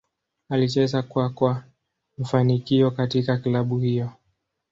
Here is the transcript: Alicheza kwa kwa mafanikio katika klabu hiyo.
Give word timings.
Alicheza 0.49 1.01
kwa 1.01 1.29
kwa 1.29 1.63
mafanikio 2.17 2.91
katika 2.91 3.37
klabu 3.37 3.79
hiyo. 3.79 4.11